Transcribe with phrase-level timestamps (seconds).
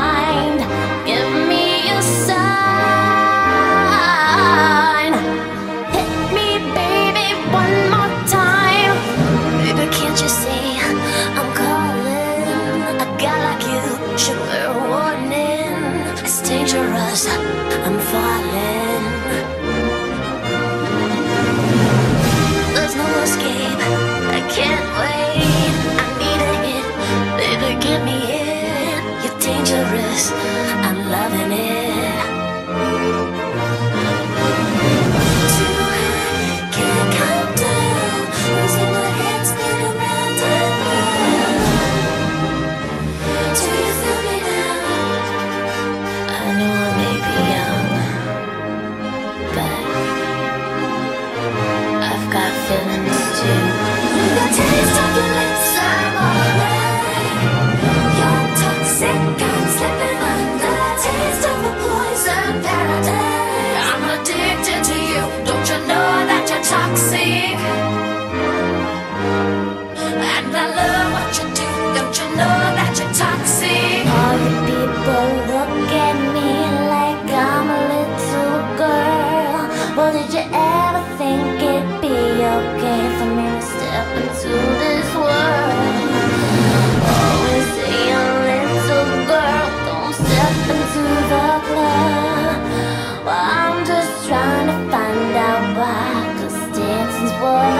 [0.00, 0.59] mind.
[70.60, 71.70] I love what you do.
[71.96, 74.04] Don't you know that you're toxic?
[74.04, 76.52] All the people look at me
[76.92, 79.56] like I'm a little girl.
[79.96, 84.52] Well, did you ever think it'd be okay for me to step into
[84.84, 85.96] this world?
[87.08, 92.60] Always say a little girl, don't step into the club.
[93.24, 97.79] Well, I'm just trying to find out why, cause dancing's what